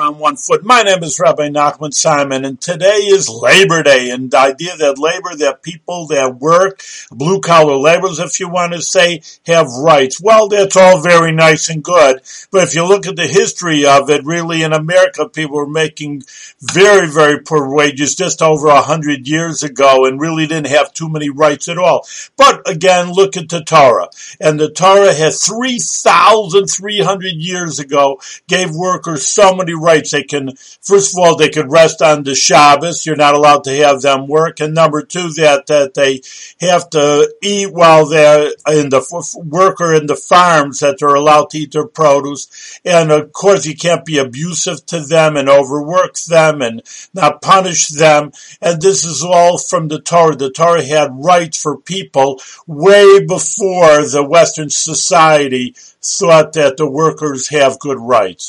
[0.00, 0.64] on one foot.
[0.64, 4.98] My name is Rabbi Nachman Simon, and today is Labor Day, and the idea that
[4.98, 6.80] labor, that people that work,
[7.10, 10.20] blue collar laborers, if you want to say, have rights.
[10.20, 14.08] Well, that's all very nice and good, but if you look at the history of
[14.08, 16.22] it, really in America, people were making
[16.60, 21.10] very, very poor wages just over a hundred years ago, and really didn't have too
[21.10, 22.06] many rights at all.
[22.38, 24.08] But again, look at the Torah,
[24.40, 29.89] and the Torah has three thousand three hundred years ago gave workers so many rights.
[29.98, 33.04] They can, first of all, they could rest on the Shabbos.
[33.04, 34.60] You're not allowed to have them work.
[34.60, 36.22] And number two, that, that they
[36.60, 41.58] have to eat while they're in the worker in the farms, that they're allowed to
[41.58, 42.80] eat their produce.
[42.84, 46.82] And of course, you can't be abusive to them and overwork them and
[47.12, 48.32] not punish them.
[48.60, 50.36] And this is all from the Torah.
[50.36, 57.48] The Torah had rights for people way before the Western society thought that the workers
[57.48, 58.48] have good rights.